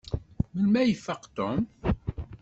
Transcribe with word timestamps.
Melmi 0.53 0.77
ay 0.81 0.91
ifaq 0.93 1.23
Tom? 1.35 1.59